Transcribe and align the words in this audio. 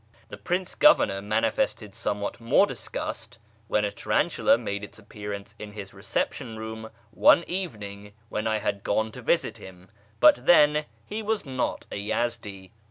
The 0.29 0.37
Prince 0.37 0.73
Governor 0.73 1.21
manifested 1.21 1.93
somewhat 1.93 2.41
more 2.41 2.65
disgust 2.65 3.37
when 3.67 3.85
a 3.85 3.91
tarantula 3.91 4.57
made 4.57 4.83
its 4.83 4.97
appearance 4.97 5.53
in 5.59 5.73
his 5.73 5.93
reception 5.93 6.57
room 6.57 6.89
one 7.11 7.43
evening 7.45 8.13
when 8.27 8.47
I 8.47 8.57
had 8.57 8.81
gone 8.81 9.11
to 9.11 9.21
visit 9.21 9.57
him; 9.57 9.89
but 10.19 10.47
then 10.47 10.85
he 11.05 11.21
was 11.21 11.45
not 11.45 11.85
a 11.91 11.97
Yezdi. 11.99 12.71